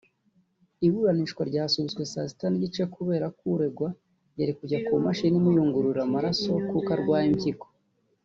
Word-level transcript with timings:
Iburanishwa 0.87 1.41
ryasubitswe 1.49 2.01
saa 2.11 2.27
sita 2.29 2.45
n’igice 2.49 2.81
kubera 2.95 3.25
ko 3.37 3.43
uregwa 3.55 3.89
yari 4.39 4.53
kujya 4.59 4.77
ku 4.85 4.91
mashini 5.05 5.35
imuyungururira 5.39 6.01
amaraso 6.07 6.49
kuko 6.69 6.89
arwaye 6.95 7.27
impyiko 7.29 7.65